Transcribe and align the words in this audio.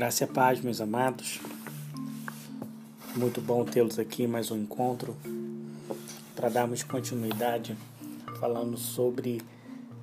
Graça 0.00 0.24
e 0.24 0.26
paz, 0.26 0.62
meus 0.62 0.80
amados. 0.80 1.38
Muito 3.14 3.38
bom 3.38 3.66
tê-los 3.66 3.98
aqui 3.98 4.26
mais 4.26 4.50
um 4.50 4.56
encontro 4.56 5.14
para 6.34 6.48
darmos 6.48 6.82
continuidade 6.82 7.76
falando 8.40 8.78
sobre 8.78 9.42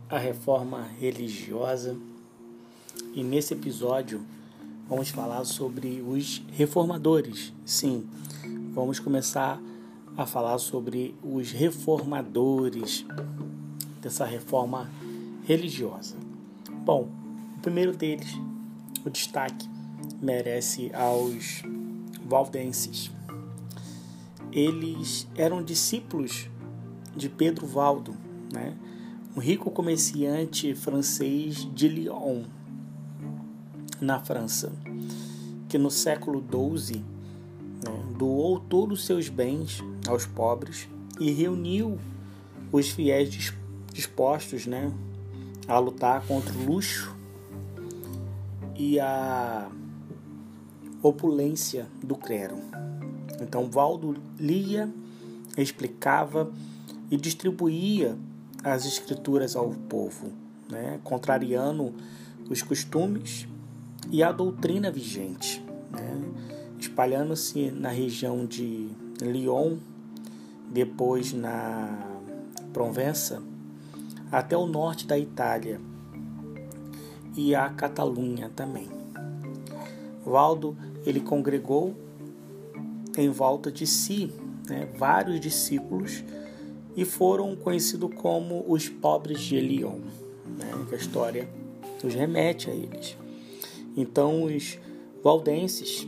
a 0.07 0.19
reforma 0.19 0.83
religiosa. 0.99 1.97
E 3.15 3.23
nesse 3.23 3.55
episódio 3.55 4.21
vamos 4.87 5.09
falar 5.09 5.43
sobre 5.45 5.99
os 6.07 6.43
reformadores. 6.51 7.51
Sim, 7.65 8.07
vamos 8.75 8.99
começar 8.99 9.59
a 10.15 10.27
falar 10.27 10.59
sobre 10.59 11.15
os 11.23 11.51
reformadores 11.51 13.03
dessa 13.99 14.25
reforma 14.25 14.87
religiosa. 15.43 16.15
Bom, 16.85 17.09
o 17.57 17.61
primeiro 17.61 17.97
deles, 17.97 18.31
o 19.03 19.09
destaque 19.09 19.76
merece 20.21 20.91
aos 20.93 21.63
valdenses. 22.25 23.11
Eles 24.51 25.27
eram 25.35 25.63
discípulos 25.63 26.49
de 27.15 27.29
Pedro 27.29 27.65
Valdo, 27.65 28.15
né? 28.51 28.75
um 29.35 29.39
rico 29.39 29.69
comerciante 29.69 30.73
francês 30.73 31.67
de 31.73 31.87
Lyon, 31.87 32.43
na 34.01 34.19
França, 34.19 34.71
que 35.69 35.77
no 35.77 35.91
século 35.91 36.43
XII 36.43 37.03
né, 37.83 38.03
doou 38.17 38.59
todos 38.59 38.99
os 38.99 39.05
seus 39.05 39.29
bens 39.29 39.83
aos 40.07 40.25
pobres 40.25 40.87
e 41.19 41.31
reuniu 41.31 41.99
os 42.71 42.89
fiéis 42.89 43.53
dispostos 43.93 44.65
né, 44.65 44.91
a 45.67 45.77
lutar 45.77 46.25
contra 46.25 46.53
o 46.53 46.65
luxo 46.65 47.15
e 48.75 48.99
a 48.99 49.69
opulência 51.01 51.87
do 52.03 52.15
clero. 52.15 52.57
Então 53.41 53.69
Valdo 53.69 54.15
lia, 54.39 54.89
explicava 55.57 56.51
e 57.09 57.17
distribuía 57.17 58.17
as 58.63 58.85
escrituras 58.85 59.55
ao 59.55 59.69
povo, 59.69 60.31
né, 60.69 60.99
contrariando 61.03 61.93
os 62.49 62.61
costumes 62.61 63.47
e 64.09 64.23
a 64.23 64.31
doutrina 64.31 64.91
vigente, 64.91 65.63
né, 65.91 66.21
espalhando-se 66.79 67.71
na 67.71 67.89
região 67.89 68.45
de 68.45 68.89
Lyon, 69.21 69.77
depois 70.69 71.33
na 71.33 72.05
Provença, 72.73 73.41
até 74.31 74.55
o 74.57 74.67
norte 74.67 75.07
da 75.07 75.17
Itália 75.17 75.79
e 77.35 77.55
a 77.55 77.69
Catalunha 77.69 78.51
também. 78.55 78.89
Valdo 80.25 80.75
ele 81.07 81.21
congregou 81.21 81.95
em 83.17 83.29
volta 83.29 83.71
de 83.71 83.87
si 83.87 84.31
né, 84.67 84.87
vários 84.97 85.39
discípulos 85.39 86.23
e 86.95 87.05
foram 87.05 87.55
conhecidos 87.55 88.13
como 88.15 88.65
os 88.67 88.89
pobres 88.89 89.39
de 89.39 89.55
Elion, 89.55 89.99
né, 90.57 90.69
que 90.89 90.95
a 90.95 90.97
história 90.97 91.47
nos 92.03 92.13
remete 92.13 92.69
a 92.69 92.73
eles. 92.73 93.17
Então 93.95 94.43
os 94.43 94.77
valdenses 95.23 96.05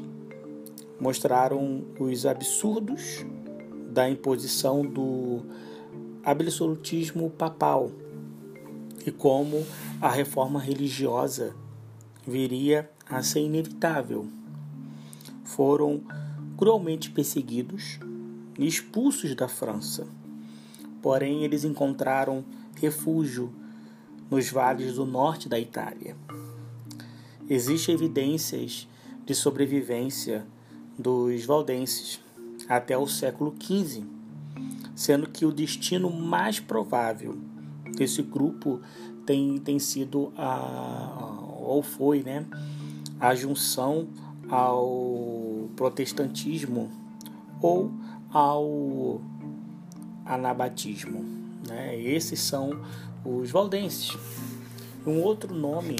mostraram 0.99 1.85
os 1.97 2.25
absurdos 2.25 3.25
da 3.89 4.09
imposição 4.09 4.85
do 4.85 5.41
absolutismo 6.23 7.29
papal 7.29 7.89
e 9.05 9.11
como 9.11 9.65
a 10.01 10.09
reforma 10.09 10.59
religiosa 10.59 11.55
viria 12.27 12.89
a 13.09 13.23
ser 13.23 13.39
inevitável. 13.39 14.27
Foram 15.49 16.03
cruelmente 16.55 17.09
perseguidos 17.09 17.99
e 18.57 18.67
expulsos 18.67 19.33
da 19.33 19.47
França. 19.47 20.07
Porém, 21.01 21.43
eles 21.43 21.63
encontraram 21.63 22.45
refúgio 22.75 23.51
nos 24.29 24.51
vales 24.51 24.93
do 24.93 25.05
norte 25.05 25.49
da 25.49 25.59
Itália. 25.59 26.15
Existem 27.49 27.95
evidências 27.95 28.87
de 29.25 29.33
sobrevivência 29.33 30.45
dos 30.97 31.43
valdenses 31.45 32.19
até 32.67 32.95
o 32.95 33.07
século 33.07 33.55
XV, 33.59 34.03
sendo 34.93 35.27
que 35.27 35.47
o 35.47 35.51
destino 35.51 36.11
mais 36.11 36.59
provável 36.59 37.35
desse 37.97 38.21
grupo 38.21 38.79
tem, 39.25 39.57
tem 39.57 39.79
sido 39.79 40.31
a, 40.37 41.39
ou 41.57 41.81
foi, 41.81 42.21
né, 42.21 42.45
a 43.19 43.33
junção 43.33 44.07
ao 44.49 45.69
protestantismo 45.75 46.89
ou 47.61 47.91
ao 48.31 49.21
anabatismo. 50.25 51.23
Né? 51.67 51.99
Esses 51.99 52.39
são 52.39 52.81
os 53.25 53.51
valdenses. 53.51 54.17
Um 55.05 55.21
outro 55.21 55.53
nome 55.53 55.97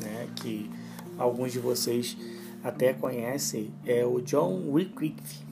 né, 0.00 0.28
que 0.36 0.70
alguns 1.18 1.52
de 1.52 1.58
vocês 1.58 2.16
até 2.62 2.92
conhecem 2.92 3.70
é 3.84 4.04
o 4.04 4.20
John 4.20 4.70
Wycliffe. 4.70 5.46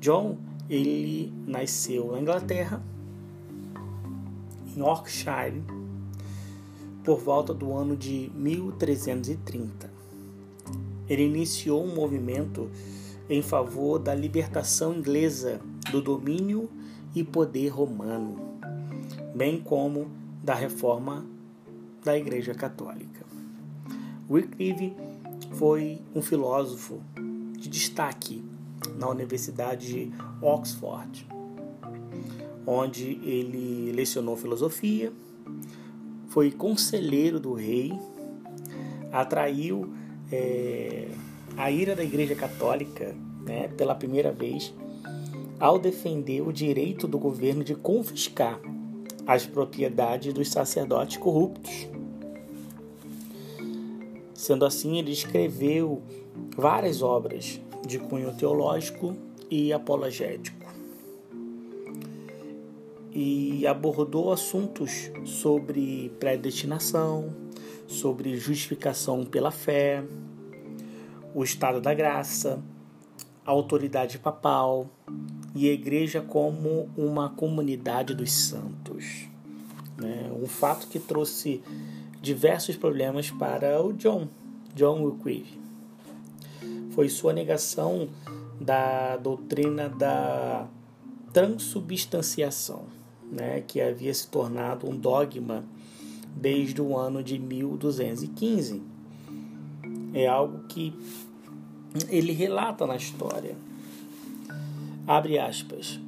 John 0.00 0.36
ele 0.68 1.32
nasceu 1.46 2.12
na 2.12 2.20
Inglaterra, 2.20 2.82
em 4.66 4.80
Yorkshire, 4.80 5.62
por 7.04 7.20
volta 7.20 7.54
do 7.54 7.72
ano 7.72 7.96
de 7.96 8.30
1330. 8.34 9.95
Ele 11.08 11.22
iniciou 11.24 11.84
um 11.84 11.94
movimento 11.94 12.70
em 13.28 13.42
favor 13.42 13.98
da 13.98 14.14
libertação 14.14 14.94
inglesa 14.94 15.60
do 15.90 16.00
domínio 16.00 16.68
e 17.14 17.24
poder 17.24 17.68
romano, 17.68 18.58
bem 19.34 19.60
como 19.60 20.10
da 20.42 20.54
reforma 20.54 21.24
da 22.04 22.16
Igreja 22.16 22.54
Católica. 22.54 23.24
Wycliffe 24.28 24.94
foi 25.52 26.00
um 26.14 26.20
filósofo 26.20 27.00
de 27.58 27.68
destaque 27.68 28.44
na 28.96 29.08
Universidade 29.08 29.86
de 29.86 30.12
Oxford, 30.42 31.26
onde 32.66 33.18
ele 33.22 33.92
lecionou 33.92 34.36
filosofia, 34.36 35.12
foi 36.28 36.50
conselheiro 36.50 37.40
do 37.40 37.54
rei, 37.54 37.98
atraiu 39.12 39.92
é, 40.30 41.08
a 41.56 41.70
ira 41.70 41.94
da 41.94 42.04
Igreja 42.04 42.34
Católica 42.34 43.14
né, 43.44 43.68
pela 43.68 43.94
primeira 43.94 44.32
vez 44.32 44.74
ao 45.58 45.78
defender 45.78 46.42
o 46.42 46.52
direito 46.52 47.06
do 47.06 47.18
governo 47.18 47.64
de 47.64 47.74
confiscar 47.74 48.60
as 49.26 49.46
propriedades 49.46 50.32
dos 50.32 50.50
sacerdotes 50.50 51.16
corruptos. 51.16 51.88
Sendo 54.34 54.64
assim, 54.64 54.98
ele 54.98 55.12
escreveu 55.12 56.02
várias 56.56 57.02
obras 57.02 57.60
de 57.86 57.98
cunho 57.98 58.34
teológico 58.34 59.16
e 59.50 59.72
apologético 59.72 60.66
e 63.18 63.66
abordou 63.66 64.30
assuntos 64.30 65.10
sobre 65.24 66.12
predestinação, 66.20 67.34
sobre 67.86 68.36
justificação 68.36 69.24
pela 69.24 69.50
fé, 69.50 70.04
o 71.34 71.44
estado 71.44 71.80
da 71.80 71.94
graça, 71.94 72.62
a 73.44 73.50
autoridade 73.50 74.18
papal 74.18 74.88
e 75.54 75.68
a 75.68 75.72
igreja 75.72 76.20
como 76.20 76.90
uma 76.96 77.30
comunidade 77.30 78.14
dos 78.14 78.32
santos. 78.32 79.28
Né? 79.96 80.30
Um 80.42 80.46
fato 80.46 80.88
que 80.88 80.98
trouxe 80.98 81.62
diversos 82.20 82.76
problemas 82.76 83.30
para 83.30 83.82
o 83.82 83.92
John, 83.92 84.28
John 84.74 85.02
Wycliffe. 85.02 85.58
Foi 86.90 87.08
sua 87.08 87.32
negação 87.32 88.08
da 88.60 89.16
doutrina 89.16 89.88
da 89.88 90.66
transubstanciação 91.32 92.84
né, 93.30 93.62
que 93.66 93.80
havia 93.80 94.12
se 94.14 94.28
tornado 94.28 94.88
um 94.88 94.96
dogma 94.96 95.64
desde 96.36 96.80
o 96.82 96.96
ano 96.96 97.22
de 97.22 97.38
1215. 97.38 98.82
É 100.12 100.26
algo 100.26 100.64
que 100.68 100.94
ele 102.08 102.32
relata 102.32 102.86
na 102.86 102.96
história. 102.96 103.56
Abre 105.06 105.38
aspas. 105.38 105.98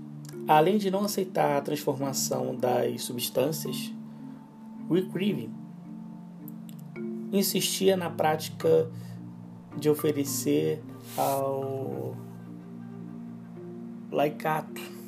Além 0.46 0.78
de 0.78 0.90
não 0.90 1.04
aceitar 1.04 1.56
a 1.56 1.60
transformação 1.60 2.54
das 2.54 3.02
substâncias, 3.02 3.92
Wycliffe 4.90 5.50
insistia 7.32 7.96
na 7.96 8.08
prática 8.08 8.90
de 9.76 9.90
oferecer 9.90 10.82
ao 11.16 12.16
laicato 14.10 14.98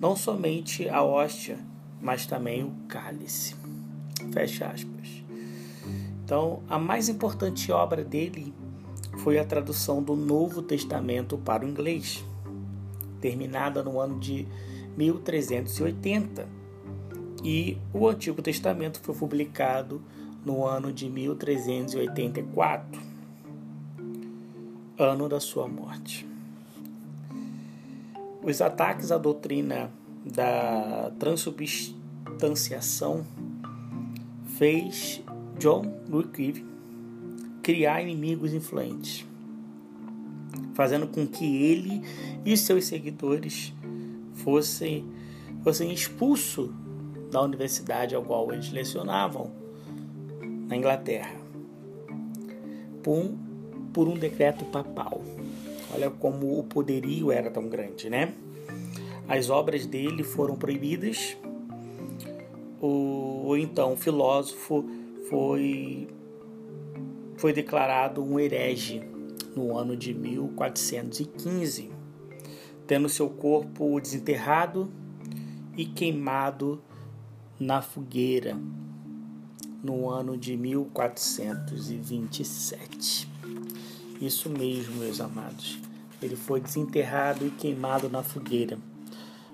não 0.00 0.16
somente 0.16 0.88
a 0.88 1.02
hóstia, 1.02 1.58
mas 2.00 2.24
também 2.24 2.64
o 2.64 2.70
cálice. 2.88 3.59
Fecha 4.32 4.66
aspas. 4.66 5.24
Então, 6.24 6.62
a 6.68 6.78
mais 6.78 7.08
importante 7.08 7.72
obra 7.72 8.04
dele 8.04 8.54
foi 9.18 9.38
a 9.38 9.44
tradução 9.44 10.02
do 10.02 10.14
Novo 10.14 10.62
Testamento 10.62 11.36
para 11.36 11.64
o 11.64 11.68
inglês, 11.68 12.24
terminada 13.20 13.82
no 13.82 13.98
ano 13.98 14.18
de 14.18 14.46
1380. 14.96 16.46
E 17.42 17.78
o 17.92 18.06
Antigo 18.06 18.42
Testamento 18.42 19.00
foi 19.00 19.14
publicado 19.14 20.00
no 20.44 20.66
ano 20.66 20.92
de 20.92 21.08
1384, 21.08 23.00
ano 24.98 25.28
da 25.28 25.40
sua 25.40 25.66
morte. 25.66 26.28
Os 28.42 28.62
ataques 28.62 29.10
à 29.10 29.18
doutrina 29.18 29.90
da 30.24 31.12
transubstanciação 31.18 33.26
fez 34.60 35.22
John 35.58 35.90
Wycliffe 36.12 36.62
criar 37.62 38.02
inimigos 38.02 38.52
influentes, 38.52 39.24
fazendo 40.74 41.06
com 41.06 41.26
que 41.26 41.64
ele 41.64 42.02
e 42.44 42.54
seus 42.58 42.84
seguidores 42.84 43.72
fossem, 44.34 45.06
fossem 45.64 45.90
expulsos 45.90 46.68
da 47.30 47.40
universidade 47.40 48.14
ao 48.14 48.22
qual 48.22 48.52
eles 48.52 48.70
lecionavam 48.70 49.50
na 50.68 50.76
Inglaterra 50.76 51.40
por 53.02 53.16
um, 53.16 53.38
por 53.94 54.08
um 54.08 54.14
decreto 54.14 54.66
papal. 54.66 55.22
Olha 55.94 56.10
como 56.10 56.58
o 56.58 56.64
poderio 56.64 57.32
era 57.32 57.50
tão 57.50 57.66
grande, 57.66 58.10
né? 58.10 58.34
As 59.26 59.48
obras 59.48 59.86
dele 59.86 60.22
foram 60.22 60.54
proibidas. 60.54 61.34
O, 62.80 63.48
o 63.48 63.56
então 63.56 63.96
filósofo 63.96 64.84
foi 65.28 66.08
foi 67.36 67.52
declarado 67.52 68.22
um 68.22 68.38
herege 68.38 69.02
no 69.56 69.76
ano 69.76 69.96
de 69.96 70.12
1415, 70.12 71.90
tendo 72.86 73.08
seu 73.08 73.30
corpo 73.30 73.98
desenterrado 74.00 74.92
e 75.76 75.86
queimado 75.86 76.82
na 77.58 77.80
fogueira 77.80 78.56
no 79.82 80.10
ano 80.10 80.36
de 80.36 80.56
1427. 80.56 83.28
Isso 84.20 84.50
mesmo, 84.50 84.96
meus 84.96 85.20
amados. 85.20 85.78
Ele 86.20 86.34
foi 86.36 86.60
desenterrado 86.60 87.46
e 87.46 87.50
queimado 87.50 88.10
na 88.10 88.22
fogueira 88.22 88.78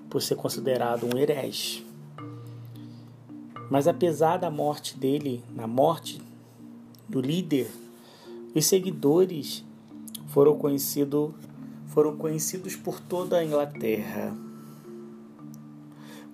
por 0.09 0.21
ser 0.21 0.35
considerado 0.35 1.05
um 1.05 1.17
herege. 1.17 1.86
Mas 3.69 3.87
apesar 3.87 4.37
da 4.37 4.49
morte 4.49 4.97
dele, 4.97 5.43
na 5.53 5.67
morte 5.67 6.21
do 7.07 7.19
líder, 7.21 7.69
os 8.55 8.65
seguidores 8.65 9.63
foram 10.27 10.57
conhecidos 10.57 11.31
foram 11.87 12.15
conhecidos 12.15 12.75
por 12.75 12.99
toda 12.99 13.37
a 13.37 13.43
Inglaterra, 13.43 14.31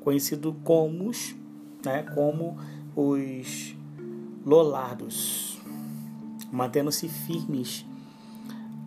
conhecido 0.01 0.53
como, 0.61 1.09
né, 1.85 2.03
como 2.13 2.57
os 2.93 3.73
Lollardos, 4.45 5.57
mantendo-se 6.51 7.07
firmes 7.07 7.85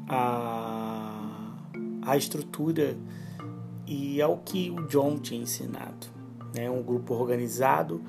a, 0.07 1.57
a 2.03 2.15
estrutura 2.15 2.95
e 3.87 4.21
ao 4.21 4.37
que 4.37 4.71
o 4.71 4.87
John 4.87 5.17
tinha 5.17 5.41
ensinado, 5.41 6.09
né, 6.55 6.69
um 6.69 6.83
grupo 6.83 7.15
organizado 7.15 8.03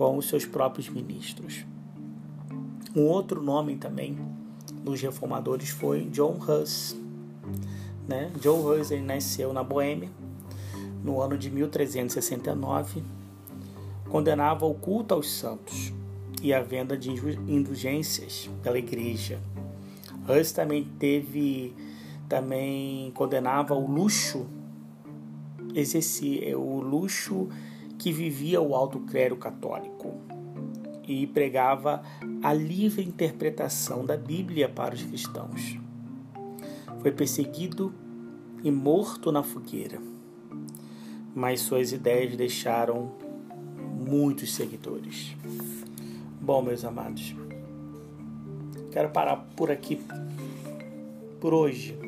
com 0.00 0.16
os 0.16 0.30
seus 0.30 0.46
próprios 0.46 0.88
ministros. 0.88 1.66
Um 2.96 3.02
outro 3.02 3.42
nome 3.42 3.76
também 3.76 4.16
dos 4.82 4.98
reformadores 5.02 5.68
foi 5.68 6.06
John 6.06 6.38
Hus. 6.40 6.96
Né? 8.08 8.32
John 8.40 8.64
Hus 8.64 8.90
ele 8.90 9.02
nasceu 9.02 9.52
na 9.52 9.62
Boêmia 9.62 10.08
no 11.04 11.20
ano 11.20 11.36
de 11.36 11.50
1369, 11.50 13.02
condenava 14.08 14.64
o 14.64 14.72
culto 14.72 15.12
aos 15.12 15.30
santos 15.30 15.92
e 16.42 16.54
a 16.54 16.62
venda 16.62 16.96
de 16.96 17.10
indulgências 17.10 18.48
pela 18.62 18.78
igreja. 18.78 19.38
Hus 20.26 20.50
também 20.50 20.82
teve 20.98 21.74
também 22.26 23.10
condenava 23.10 23.74
o 23.74 23.86
luxo 23.86 24.46
exercia 25.74 26.58
o 26.58 26.80
luxo 26.80 27.48
que 28.00 28.10
vivia 28.10 28.62
o 28.62 28.74
alto 28.74 28.98
clero 29.00 29.36
católico 29.36 30.14
e 31.06 31.26
pregava 31.26 32.02
a 32.42 32.50
livre 32.50 33.04
interpretação 33.04 34.06
da 34.06 34.16
Bíblia 34.16 34.70
para 34.70 34.94
os 34.94 35.02
cristãos. 35.02 35.78
Foi 37.02 37.12
perseguido 37.12 37.92
e 38.64 38.70
morto 38.70 39.30
na 39.30 39.42
fogueira, 39.42 40.00
mas 41.34 41.60
suas 41.60 41.92
ideias 41.92 42.34
deixaram 42.36 43.12
muitos 43.92 44.54
seguidores. 44.54 45.36
Bom, 46.40 46.62
meus 46.62 46.86
amados, 46.86 47.36
quero 48.90 49.10
parar 49.10 49.36
por 49.54 49.70
aqui 49.70 50.00
por 51.38 51.52
hoje, 51.52 51.98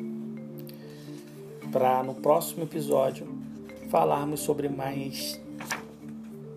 para 1.71 2.01
no 2.01 2.15
próximo 2.15 2.63
episódio 2.63 3.27
falarmos 3.91 4.39
sobre 4.39 4.67
mais 4.67 5.42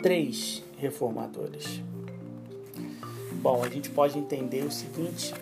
três 0.03 0.63
reformadores. 0.79 1.83
Bom, 3.43 3.63
a 3.63 3.69
gente 3.69 3.91
pode 3.91 4.19
entender 4.19 4.65
o 4.65 4.71
seguinte, 4.71 5.35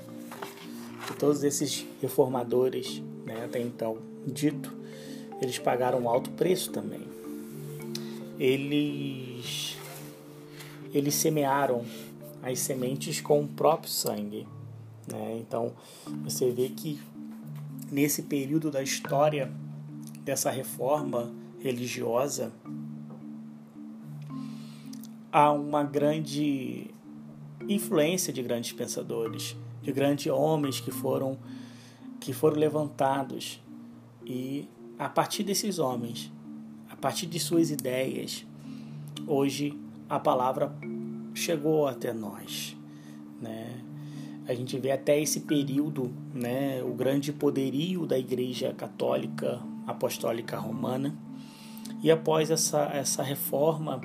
que 1.06 1.15
todos 1.15 1.43
esses 1.43 1.87
reformadores, 2.01 3.03
né, 3.25 3.45
até 3.45 3.61
então 3.61 3.99
dito, 4.27 4.73
eles 5.41 5.59
pagaram 5.59 6.01
um 6.01 6.09
alto 6.09 6.31
preço 6.31 6.71
também. 6.71 7.03
Eles 8.39 9.77
eles 10.93 11.15
semearam 11.15 11.85
as 12.43 12.61
sementes 12.61 13.21
com 13.21 13.43
o 13.43 13.49
próprio 13.49 13.91
sangue. 13.91 14.47
Né? 15.11 15.39
Então 15.41 15.73
você 16.23 16.51
vê 16.51 16.69
que 16.69 17.01
nesse 17.91 18.23
período 18.23 18.71
da 18.71 18.83
história 18.83 19.51
dessa 20.25 20.51
reforma 20.51 21.33
religiosa 21.61 22.53
há 25.35 25.51
uma 25.51 25.83
grande 25.83 26.87
influência 27.69 28.32
de 28.32 28.41
grandes 28.41 28.73
pensadores, 28.73 29.56
de 29.82 29.91
grandes 29.91 30.32
homens 30.32 30.79
que 30.79 30.93
foram 30.93 31.37
que 32.20 32.32
foram 32.32 32.56
levantados 32.56 33.61
e 34.25 34.69
a 34.97 35.08
partir 35.08 35.43
desses 35.43 35.81
homens, 35.81 36.32
a 36.89 36.94
partir 36.94 37.27
de 37.27 37.41
suas 37.41 37.73
ideias, 37.73 38.47
hoje 39.27 39.77
a 40.08 40.20
palavra 40.20 40.73
chegou 41.35 41.89
até 41.89 42.13
nós, 42.13 42.77
né? 43.43 43.81
A 44.47 44.55
gente 44.55 44.79
vê 44.79 44.93
até 44.93 45.20
esse 45.20 45.41
período, 45.41 46.13
né, 46.32 46.82
o 46.82 46.94
grande 46.94 47.32
poderio 47.32 48.06
da 48.06 48.19
Igreja 48.19 48.73
Católica 48.75 49.61
Apostólica 49.87 50.58
Romana. 50.58 51.15
E 52.03 52.11
após 52.11 52.51
essa, 52.51 52.85
essa 52.93 53.23
reforma, 53.23 54.01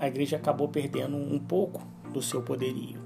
a 0.00 0.08
igreja 0.08 0.36
acabou 0.36 0.66
perdendo 0.66 1.16
um 1.16 1.38
pouco 1.38 1.86
do 2.12 2.22
seu 2.22 2.42
poderio. 2.42 2.98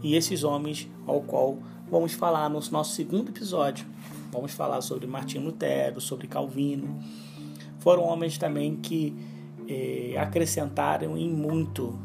E 0.00 0.14
esses 0.14 0.44
homens, 0.44 0.88
ao 1.04 1.20
qual 1.20 1.58
vamos 1.90 2.12
falar 2.12 2.48
no 2.48 2.60
nosso 2.70 2.94
segundo 2.94 3.30
episódio, 3.30 3.84
vamos 4.30 4.52
falar 4.52 4.80
sobre 4.80 5.08
Martinho 5.08 5.44
Lutero, 5.44 6.00
sobre 6.00 6.28
Calvino, 6.28 7.02
foram 7.80 8.04
homens 8.04 8.38
também 8.38 8.76
que 8.76 9.14
eh, 9.68 10.14
acrescentaram 10.16 11.18
em 11.18 11.28
muito 11.28 11.98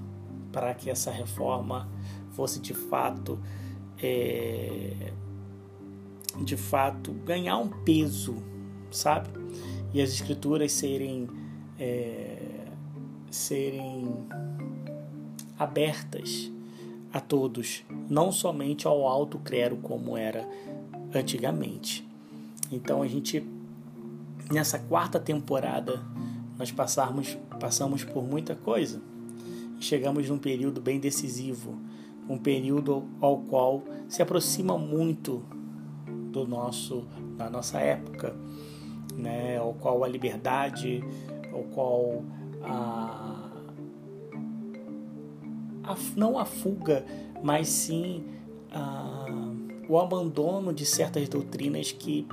para 0.52 0.74
que 0.74 0.90
essa 0.90 1.12
reforma 1.12 1.88
fosse 2.32 2.60
de 2.60 2.74
fato 2.74 3.40
eh, 4.02 5.14
de 6.42 6.58
fato 6.58 7.12
ganhar 7.12 7.58
um 7.58 7.70
peso, 7.70 8.36
sabe? 8.90 9.30
E 9.94 10.02
as 10.02 10.12
escrituras 10.12 10.72
serem 10.72 11.30
eh, 11.80 12.63
serem 13.34 14.08
abertas 15.58 16.52
a 17.12 17.20
todos, 17.20 17.84
não 18.08 18.32
somente 18.32 18.86
ao 18.88 19.08
alto 19.08 19.40
clero 19.40 19.78
como 19.78 20.16
era 20.16 20.48
antigamente. 21.14 22.08
Então 22.72 23.02
a 23.02 23.08
gente 23.08 23.44
nessa 24.52 24.78
quarta 24.78 25.20
temporada 25.20 26.00
nós 26.60 26.72
passarmos, 26.72 27.36
passamos 27.60 28.04
por 28.04 28.24
muita 28.24 28.56
coisa. 28.56 29.02
Chegamos 29.80 30.30
num 30.30 30.38
período 30.38 30.80
bem 30.80 31.00
decisivo, 31.00 31.76
um 32.30 32.38
período 32.38 33.04
ao 33.20 33.40
qual 33.40 33.84
se 34.08 34.22
aproxima 34.22 34.78
muito 34.78 35.44
do 36.32 36.48
nosso 36.48 37.04
da 37.36 37.50
nossa 37.50 37.80
época, 37.80 38.36
né, 39.16 39.58
ao 39.58 39.74
qual 39.74 40.04
a 40.04 40.08
liberdade, 40.08 41.04
ao 41.52 41.64
qual 41.64 42.24
a 42.64 43.34
a, 45.84 45.96
não 46.16 46.40
a 46.40 46.46
fuga, 46.46 47.06
mas 47.44 47.68
sim 47.68 48.24
a, 48.72 49.26
o 49.88 50.00
abandono 50.00 50.74
de 50.74 50.86
certas 50.86 51.28
doutrinas 51.28 51.92
que 51.92 52.26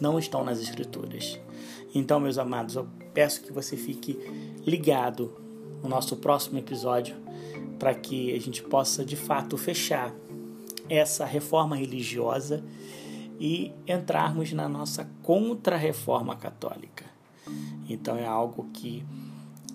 não 0.00 0.18
estão 0.18 0.44
nas 0.44 0.60
Escrituras. 0.60 1.38
Então, 1.94 2.20
meus 2.20 2.38
amados, 2.38 2.76
eu 2.76 2.88
peço 3.12 3.42
que 3.42 3.52
você 3.52 3.76
fique 3.76 4.18
ligado 4.66 5.34
no 5.82 5.88
nosso 5.88 6.16
próximo 6.16 6.58
episódio 6.58 7.16
para 7.78 7.94
que 7.94 8.34
a 8.34 8.40
gente 8.40 8.62
possa 8.62 9.04
de 9.04 9.16
fato 9.16 9.56
fechar 9.56 10.14
essa 10.88 11.24
reforma 11.24 11.76
religiosa 11.76 12.64
e 13.38 13.72
entrarmos 13.86 14.52
na 14.52 14.68
nossa 14.68 15.08
contra-reforma 15.22 16.36
católica. 16.36 17.04
Então 17.88 18.16
é 18.16 18.26
algo 18.26 18.68
que 18.72 19.04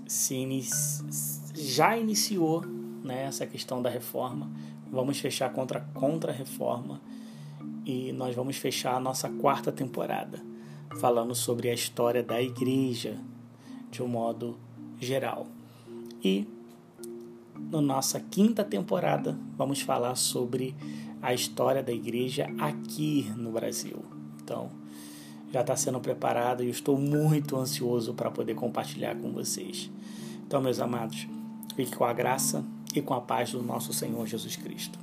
se 0.10 0.34
inici... 0.34 1.04
já 1.54 1.96
iniciou 1.96 2.66
né, 3.04 3.26
essa 3.26 3.46
questão 3.46 3.80
da 3.80 3.90
reforma. 3.92 4.50
Vamos 4.92 5.20
fechar 5.20 5.54
contra 5.54 5.82
contra-reforma 5.94 7.00
e 7.86 8.12
nós 8.12 8.36
vamos 8.36 8.58
fechar 8.58 8.96
a 8.96 9.00
nossa 9.00 9.30
quarta 9.30 9.72
temporada 9.72 10.44
falando 11.00 11.36
sobre 11.36 11.70
a 11.70 11.74
história 11.76 12.24
da 12.24 12.42
igreja 12.42 13.20
de 13.92 14.02
um 14.02 14.08
modo 14.08 14.58
geral. 15.00 15.46
E 16.24 16.48
na 17.56 17.80
nossa 17.80 18.20
quinta 18.20 18.64
temporada 18.64 19.38
vamos 19.56 19.80
falar 19.82 20.16
sobre 20.16 20.76
a 21.22 21.36
história 21.36 21.84
da 21.84 21.92
igreja 21.92 22.48
aqui 22.58 23.32
no 23.38 23.52
Brasil. 23.52 24.04
Então, 24.42 24.72
já 25.52 25.62
está 25.62 25.76
sendo 25.76 26.00
preparado 26.00 26.64
e 26.64 26.68
eu 26.68 26.72
estou 26.72 26.98
muito 26.98 27.58
ansioso 27.58 28.14
para 28.14 28.30
poder 28.30 28.56
compartilhar 28.56 29.16
com 29.16 29.32
vocês. 29.32 29.90
Então, 30.46 30.62
meus 30.62 30.80
amados, 30.80 31.28
fique 31.76 31.96
com 31.96 32.06
a 32.06 32.14
graça 32.14 32.64
e 32.94 33.02
com 33.02 33.14
a 33.14 33.22
paz 33.22 33.52
do 33.52 33.62
nosso 33.62 33.94
Senhor 33.94 34.26
Jesus 34.28 34.56
Cristo. 34.56 35.00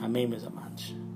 Amém, 0.00 0.26
meus 0.26 0.44
amados. 0.44 1.07